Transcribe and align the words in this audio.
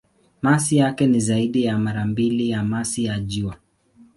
Masi 0.41 0.77
yake 0.77 1.07
ni 1.07 1.19
zaidi 1.19 1.63
ya 1.63 1.77
mara 1.79 2.05
mbili 2.05 2.49
ya 2.49 2.63
masi 2.63 3.03
ya 3.05 3.19
Jua. 3.19 3.57